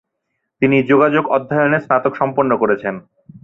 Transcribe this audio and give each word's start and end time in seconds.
তিনি 0.61 0.77
যোগাযোগ 0.83 1.23
অধ্যয়নে 1.27 1.79
স্নাতক 1.85 2.13
সম্পন্ন 2.15 2.51
করেছেন। 2.57 2.95